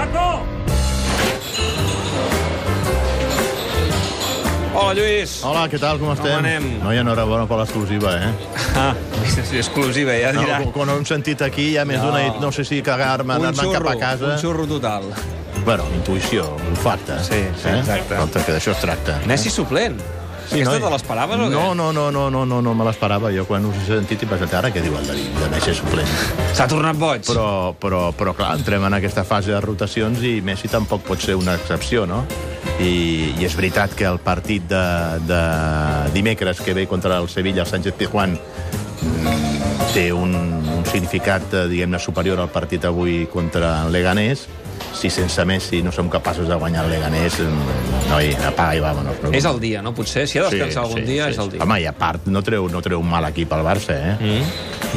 [0.00, 0.40] Paco!
[4.72, 5.32] Hola, Lluís.
[5.44, 6.38] Hola, què tal, com estem?
[6.38, 6.68] anem?
[6.80, 8.30] No, ja enhorabona per l'exclusiva, eh?
[8.80, 8.94] Ah,
[9.60, 10.60] exclusiva, ja No, dirà.
[10.72, 12.06] quan ho hem sentit aquí, ja més No.
[12.08, 14.30] d'una dit, no sé si cagar-me, un anar-me'n cap a casa...
[14.32, 15.10] un xurro total.
[15.66, 17.18] Bueno, intuïció, olfacte.
[17.26, 18.14] Sí, sí, exacte.
[18.16, 19.18] Escolta, que d'això es tracta.
[19.28, 20.00] Messi suplent.
[20.48, 20.80] Sí, Aquesta noi.
[20.82, 21.50] te l'esperaves o què?
[21.54, 23.30] No, no, no, no, no, no, no me l'esperava.
[23.34, 26.08] Jo quan us he sentit he pensat, ara què diu el David, de Messi suplent?
[26.56, 27.22] S'ha tornat boig.
[27.28, 31.36] Però, però, però clar, entrem en aquesta fase de rotacions i Messi tampoc pot ser
[31.38, 32.24] una excepció, no?
[32.80, 34.84] I, i és veritat que el partit de,
[35.28, 35.42] de
[36.14, 41.66] dimecres que ve contra el Sevilla, el Sánchez Pizjuán, mm, té un, un significat, eh,
[41.70, 44.46] diguem-ne, superior al partit avui contra el Leganés.
[44.92, 49.20] Si sense Messi no som capaços de guanyar el Leganés, mm, noi, apaga i vámonos.
[49.22, 49.30] No?
[49.32, 49.94] És el dia, no?
[49.94, 51.62] Potser, si ha de descansar algun dia, és el dia.
[51.62, 54.16] Home, i a part, no treu, no treu un mal equip al Barça, eh?
[54.20, 54.44] Mm.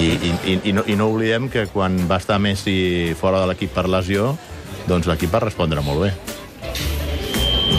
[0.00, 3.52] I, i, i, i, no, I no oblidem que quan va estar Messi fora de
[3.52, 4.32] l'equip per lesió,
[4.88, 6.12] doncs l'equip va respondre molt bé.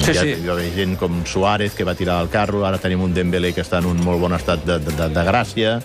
[0.00, 0.34] Sí, hi, ha, sí.
[0.42, 3.62] hi ha gent com Suárez, que va tirar el carro, ara tenim un Dembélé que
[3.64, 5.80] està en un molt bon estat de, de, de, de gràcia.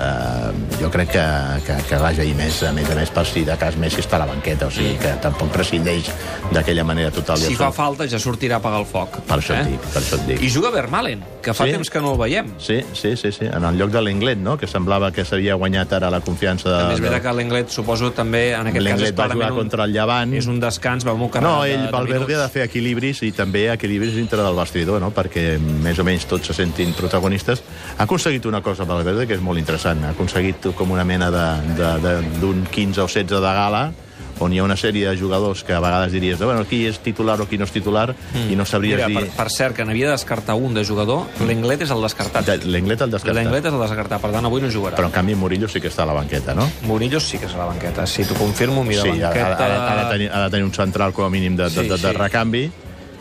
[0.00, 1.24] Uh, jo crec que,
[1.66, 4.16] que, que vaja i més, a més a més per si de cas Messi està
[4.16, 6.08] a la banqueta, o sigui que tampoc prescindeix
[6.54, 7.40] d'aquella manera total.
[7.42, 9.18] Si fa falta, ja sortirà a apagar el foc.
[9.28, 10.44] Per això et dic, per això et dic.
[10.46, 11.72] I juga Vermalen, que fa Sí.
[11.76, 12.54] temps que no el veiem.
[12.58, 14.56] Sí, sí, sí, sí, en el lloc de l'Englet, no?
[14.56, 16.78] que semblava que s'havia guanyat ara la confiança de...
[16.78, 19.58] També és veritat que l'Englet, suposo, també, en aquest cas, és L'Englet va jugar un,
[19.58, 20.34] contra el Llevant.
[20.34, 23.32] és un descans, va molt No, ell, de, de Valverde, ha de fer equilibris i
[23.32, 25.10] també equilibris dintre del vestidor, no?
[25.12, 27.62] perquè més o menys tots se sentin protagonistes.
[27.98, 29.79] Ha aconseguit una cosa, Valverde, que és molt interessant.
[29.86, 33.92] Ha aconseguit com una mena de- de- de- d'un 15 o 16 de gala,
[34.40, 37.38] on hi ha una sèrie de jugadors que a vegades diries bueno, qui és titular
[37.42, 38.14] o qui no és titular,
[38.48, 39.18] i no sabries Mira, dir...
[39.18, 42.46] per, per cert, que n'havia de descartar un de jugador, l'Englet és el descartat.
[42.46, 43.36] De- L'Englet el descartat.
[43.42, 44.96] L'Englet és el descartat, per tant, avui no jugarà.
[44.96, 46.70] Però, en canvi, Murillo sí que està a la banqueta, no?
[46.88, 49.58] Murillo sí que és a la banqueta, sí, t'ho confirmo, mira, sí, banqueta...
[49.58, 51.70] ha, ha, ha, de tenir, ha de tenir un central com a mínim de, de,
[51.70, 52.16] Sí, de, de sí.
[52.16, 52.70] recanvi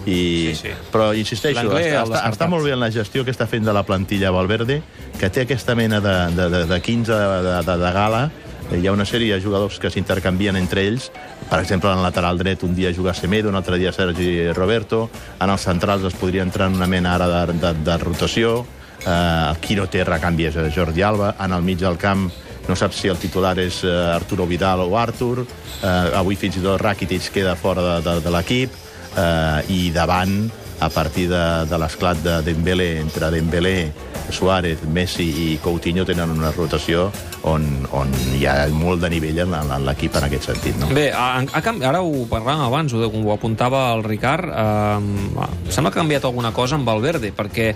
[0.09, 0.75] i, Sí, sí.
[0.91, 3.85] però insisteixo, està, està, està molt bé en la gestió que està fent de la
[3.87, 4.81] plantilla Valverde,
[5.19, 8.23] que té aquesta mena de, de, de, de 15 de, de, de gala,
[8.69, 11.09] hi ha una sèrie de jugadors que s'intercanvien entre ells,
[11.49, 15.07] per exemple, en lateral dret un dia juga Semedo, un altre dia Sergi Roberto,
[15.39, 18.59] en els centrals es podria entrar en una mena ara de, de, de rotació,
[19.05, 22.29] eh, qui no té recanvi és Jordi Alba, en el mig del camp
[22.69, 25.87] no saps si el titular és eh, Arturo Vidal o Artur, eh,
[26.19, 28.75] avui fins i tot Rakitic queda fora de, de, de l'equip,
[29.17, 30.49] eh, i davant,
[30.79, 33.91] a partir de, de l'esclat de Dembélé, entre Dembélé,
[34.29, 37.07] Suárez, Messi i Coutinho tenen una rotació
[37.49, 37.63] on,
[37.97, 40.77] on hi ha molt de nivell en, en l'equip en aquest sentit.
[40.79, 40.87] No?
[40.93, 45.43] Bé, ha, canvi- ara ho parlàvem abans, ho, ho apuntava el Ricard, eh,
[45.73, 47.71] sembla que ha canviat alguna cosa amb Valverde, perquè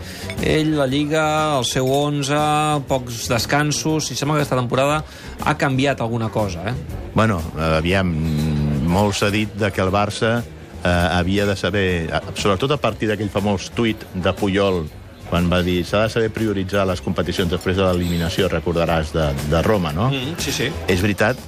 [0.45, 1.25] ell, la Lliga,
[1.57, 2.38] el seu 11,
[2.88, 5.01] pocs descansos, i sembla que aquesta temporada
[5.44, 6.75] ha canviat alguna cosa, eh?
[7.17, 8.13] Bueno, eh, aviam,
[8.94, 10.38] molt s'ha dit de que el Barça
[10.83, 14.83] eh, havia de saber, eh, sobretot a partir d'aquell famós tuit de Puyol,
[15.29, 19.61] quan va dir s'ha de saber prioritzar les competicions després de l'eliminació, recordaràs, de, de
[19.66, 20.11] Roma, no?
[20.11, 20.69] Mm, sí, sí.
[20.88, 21.39] És veritat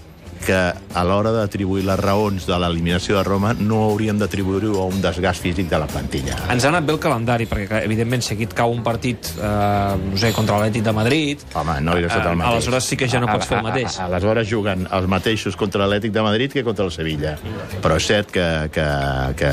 [0.46, 5.02] que a l'hora d'atribuir les raons de l'eliminació de Roma no hauríem d'atribuir-ho a un
[5.04, 6.38] desgast físic de la plantilla.
[6.54, 9.98] Ens ha anat bé el calendari, perquè, evidentment, si aquí et cau un partit, eh,
[10.06, 11.46] no sé, contra l'Atlètic de Madrid...
[11.56, 12.54] Home, no hauria estat el eh, mateix.
[12.54, 13.98] Aleshores sí que ja no pots fer el mateix.
[13.98, 17.36] A, a, a, aleshores juguen els mateixos contra l'Atlètic de Madrid que contra el Sevilla.
[17.82, 18.88] Però és cert que, que,
[19.42, 19.52] que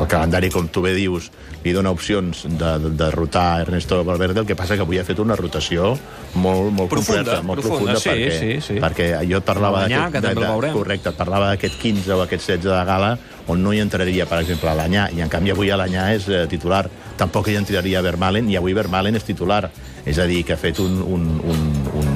[0.00, 1.30] el calendari, com tu bé dius,
[1.64, 5.04] li dona opcions de, de, de rotar Ernesto Valverde, el que passa que avui ha
[5.04, 5.90] fet una rotació
[6.34, 8.78] molt, molt Profunda, completa, molt profunda, profunda, sí, perquè, sí, sí.
[8.80, 10.76] perquè jo et parlava d'aquest- que també el veurem.
[10.76, 13.10] correcte, et parlava d'aquest 15 o aquest 16 de gala
[13.50, 16.84] on no hi entraria, per exemple, l'Anyà, i en canvi avui l'Anyà és eh, titular.
[17.18, 19.64] Tampoc hi entraria Vermalen, i avui Vermalen és titular.
[20.06, 21.66] És a dir, que ha fet un, un, un,
[22.00, 22.14] un,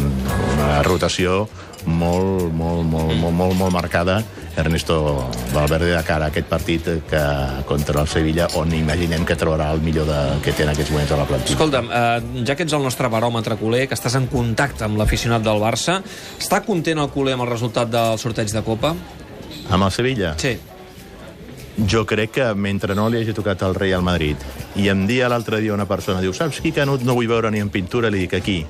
[0.54, 1.44] una rotació
[1.84, 4.22] molt, molt, molt, molt, molt, molt marcada
[4.56, 7.22] Ernesto Valverde de cara a aquest partit que
[7.66, 11.14] contra el Sevilla on imaginem que trobarà el millor de, que té en aquests moments
[11.14, 11.56] a la plantilla.
[11.56, 15.42] Escolta'm, eh, ja que ets el nostre baròmetre culer, que estàs en contacte amb l'aficionat
[15.42, 16.00] del Barça,
[16.38, 18.94] està content el culer amb el resultat del sorteig de Copa?
[19.70, 20.34] Amb el Sevilla?
[20.38, 20.56] Sí.
[21.90, 24.38] Jo crec que mentre no li hagi tocat el rei al Madrid
[24.78, 27.62] i em dia l'altre dia una persona, diu, saps qui Canut no vull veure ni
[27.62, 28.10] en pintura?
[28.10, 28.60] Li dic, aquí.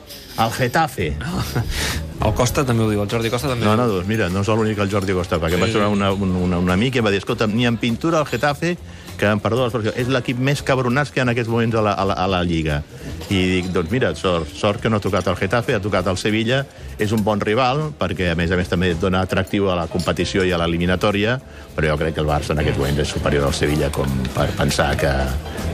[0.40, 1.12] El Getafe.
[2.24, 4.48] El Costa també ho diu, el Jordi Costa també No, no, doncs mira, no és
[4.48, 5.60] l'únic el Jordi Costa, perquè sí.
[5.60, 8.28] va ser una, un, una, un amic i va dir, escolta, ni en pintura el
[8.30, 8.76] Getafe,
[9.18, 11.82] que, em perdó l'expressió, és l'equip més cabronats que hi ha en aquests moments a
[11.84, 12.80] la, a la, a la Lliga.
[13.28, 16.18] I dic, doncs mira, sort, sort que no ha tocat el Getafe, ha tocat el
[16.20, 16.64] Sevilla,
[16.98, 20.44] és un bon rival, perquè a més a més també dona atractiu a la competició
[20.44, 21.38] i a l'eliminatòria,
[21.74, 24.48] però jo crec que el Barça en aquest moment és superior al Sevilla com per
[24.58, 25.12] pensar que,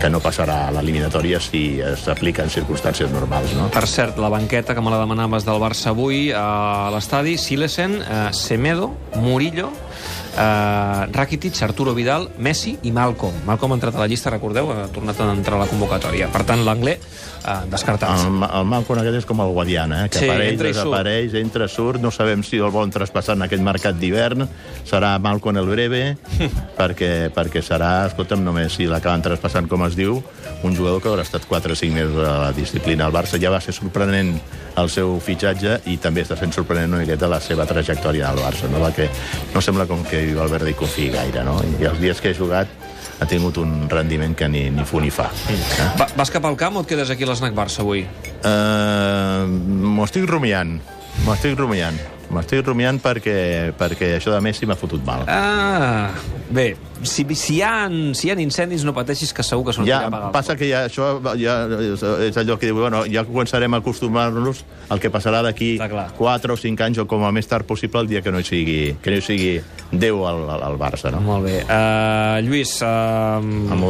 [0.00, 1.64] que no passarà a l'eliminatòria si
[2.00, 3.68] s'aplica en circumstàncies normals, no?
[3.74, 8.28] Per cert, la banqueta que me la demanaves del Barça avui a l'estadi, Silesen, eh,
[8.32, 9.70] Semedo, Murillo,
[10.30, 13.34] Uh, Rakitic, Arturo Vidal, Messi i Malcolm.
[13.44, 16.28] Malcolm ha entrat a la llista, recordeu, ha tornat a entrar a la convocatòria.
[16.30, 17.02] Per tant, l'anglès
[17.50, 18.24] uh, descartat.
[18.24, 20.10] El, el Malcom aquest és com el Guadiana, eh?
[20.12, 20.84] que Sí, apareix, entra i surt.
[20.84, 24.46] desapareix, entra, surt, no sabem si el volen traspassar en aquest mercat d'hivern,
[24.88, 26.02] serà Malcom el breve,
[26.80, 30.20] perquè, perquè serà, escolta'm, només si l'acaben traspassant com es diu,
[30.62, 33.06] un jugador que haurà estat 4 o 5 mesos a la disciplina.
[33.08, 34.36] El Barça ja va ser sorprenent
[34.80, 38.68] el seu fitxatge i també està sent sorprenent una miqueta la seva trajectòria al Barça,
[38.70, 38.80] no?
[38.84, 39.08] perquè
[39.54, 41.58] no sembla com que Valverde hi confiï gaire, no?
[41.80, 42.70] I els dies que he jugat
[43.20, 45.28] ha tingut un rendiment que ni, ni fu ni fa.
[45.52, 45.58] Eh?
[46.00, 48.06] Va, vas cap al camp o et quedes aquí a l'Snac Barça avui?
[48.40, 50.78] Uh, M'ho estic rumiant.
[51.26, 52.00] M'ho estic rumiant.
[52.30, 55.24] M'estic rumiant perquè, perquè això de Messi m'ha fotut mal.
[55.26, 56.14] Ah,
[56.50, 59.96] bé, si, si, hi ha, si hi ha incendis no pateixis que segur que sortirà
[59.96, 63.02] Ja, a apagar el passa que ja, això ja, és, és allò que diu, bueno,
[63.10, 66.08] ja començarem a acostumar-nos al que passarà d'aquí Està clar.
[66.18, 68.46] 4 o 5 anys o com a més tard possible el dia que no hi
[68.46, 69.54] sigui, que no hi sigui
[69.90, 71.18] Déu al, al, al Barça, no?
[71.24, 71.56] Molt bé.
[71.64, 73.42] Uh, Lluís, uh,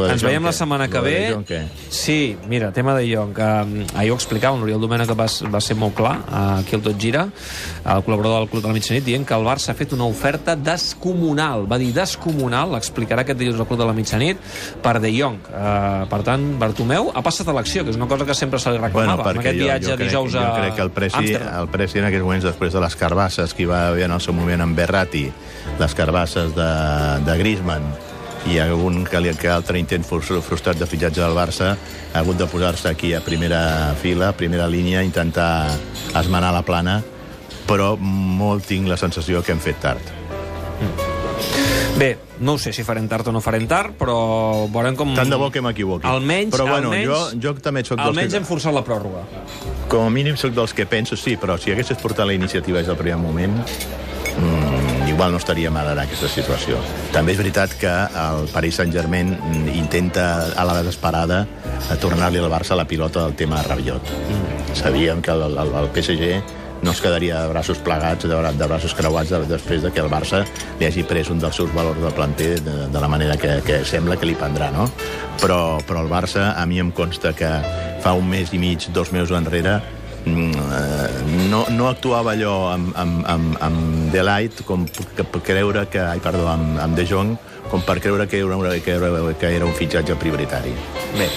[0.09, 1.17] ens veiem la setmana que ve.
[1.93, 3.37] Sí, mira, tema de Jong.
[3.37, 6.97] Uh, ahir ho explicava, l'Oriol Domènech va, va ser molt clar, uh, aquí al Tot
[6.97, 7.27] Gira,
[7.85, 10.55] el col·laborador del Club de la Mitjanit, dient que el Barça ha fet una oferta
[10.55, 11.65] descomunal.
[11.71, 14.37] Va dir descomunal, l'explicarà aquest dilluns al Club de la Mitjanit,
[14.83, 15.39] per De Jong.
[15.49, 18.71] Uh, per tant, Bartomeu ha passat a l'acció, que és una cosa que sempre se
[18.71, 19.29] li reclamava.
[19.31, 21.59] amb aquest viatge crec, dijous jo a crec que el Pressi, Amsterdam.
[21.61, 24.21] el Pressi en aquells moments, després de les carbasses que hi va haver en el
[24.21, 25.25] seu moment amb Berrati,
[25.79, 26.71] les carbasses de,
[27.25, 27.83] de Griezmann,
[28.49, 32.39] i algun que, li- que altre intent frus- frustrat de fitxatge del Barça ha hagut
[32.39, 35.69] de posar-se aquí a primera fila, a primera línia, intentar
[36.17, 37.03] esmenar la plana,
[37.71, 40.13] però molt tinc la sensació que hem fet tard.
[41.95, 45.13] Bé, no ho sé si farem tard o no farem tard, però veurem com...
[45.15, 46.07] Tant de bo que m'equivoqui.
[46.09, 47.07] Almenys, Però bueno, almenys,
[47.37, 48.41] jo, jo també soc dels almenys que...
[48.41, 49.23] hem forçat la pròrroga.
[49.91, 52.89] Com a mínim sóc dels que penso, sí, però si haguessis portat la iniciativa des
[52.89, 53.59] del primer moment,
[54.33, 56.79] mm, igual no estaríem ara en aquesta situació.
[57.13, 61.43] També és veritat que el Paris Saint-Germain mm, intenta, a la desesperada,
[62.01, 64.15] tornar-li al Barça la pilota del tema Rabiot.
[64.15, 64.73] Mm.
[64.79, 68.93] Sabíem que el, el, el PSG no es quedaria de braços plegats, de, de braços
[68.97, 70.43] creuats de, després de que el Barça
[70.79, 73.81] li hagi pres un dels seus valors de planter de, de la manera que, que
[73.85, 74.89] sembla que li prendrà, no?
[75.41, 77.49] Però, però el Barça, a mi em consta que
[78.01, 79.77] fa un mes i mig, dos mesos enrere,
[80.25, 86.01] mm, eh, no, no actuava allò amb, amb, amb, amb Delight com per creure que...
[86.01, 87.37] Ai, perdó, amb, amb De Jong,
[87.69, 90.75] com per creure que era, que, era, que era un fitxatge prioritari.
[91.17, 91.27] Bé.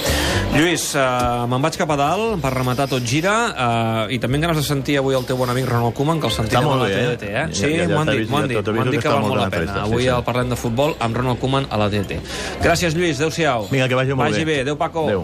[0.55, 4.61] Lluís, uh, me'n vaig cap a dalt per rematar tot gira uh, i també ganes
[4.61, 6.91] de sentir avui el teu bon amic Ronald Koeman, que el sentirem molt a la
[6.91, 7.01] eh?
[7.17, 7.25] TDT.
[7.27, 7.33] Eh?
[7.35, 9.23] Ja- Sí, ja- ja m'ho han dit, m'ho han dit, m'ho han dit que val
[9.27, 9.77] molt la pena.
[9.83, 10.09] Avui sí.
[10.15, 12.21] el parlem de futbol amb Ronald Koeman a la TDT.
[12.63, 13.67] Gràcies, Lluís, adeu-siau.
[13.71, 14.55] Vinga, que vagi molt vagi bé.
[14.55, 14.61] bé.
[14.63, 15.05] Adéu, Paco.
[15.09, 15.23] Adéu.